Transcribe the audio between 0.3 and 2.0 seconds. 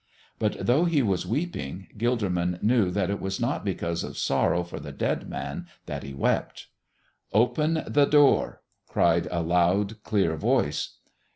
But though He was weeping,